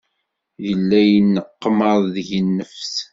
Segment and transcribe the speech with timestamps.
[0.67, 2.93] Yella yenneqmaḍ deg-i nnefs.